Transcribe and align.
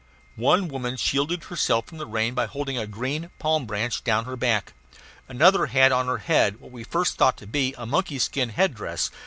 One 0.41 0.67
woman 0.67 0.97
shielded 0.97 1.43
herself 1.43 1.85
from 1.85 1.99
the 1.99 2.07
rain 2.07 2.33
by 2.33 2.47
holding 2.47 2.75
a 2.75 2.87
green 2.87 3.29
palm 3.37 3.67
branch 3.67 4.03
down 4.03 4.25
her 4.25 4.35
back. 4.35 4.73
Another 5.29 5.67
had 5.67 5.91
on 5.91 6.07
her 6.07 6.17
head 6.17 6.59
what 6.59 6.71
we 6.71 6.81
at 6.81 6.87
first 6.89 7.19
thought 7.19 7.37
to 7.37 7.45
be 7.45 7.75
a 7.77 7.85
monkey 7.85 8.17
skin 8.17 8.49
head 8.49 8.73
dress. 8.73 9.11